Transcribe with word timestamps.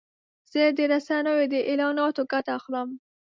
زه 0.51 0.61
د 0.77 0.79
رسنیو 0.91 1.49
د 1.53 1.55
اعلاناتو 1.69 2.21
ګټه 2.31 2.51
اخلم. 2.59 2.89